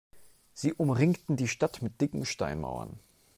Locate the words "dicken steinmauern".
2.01-2.97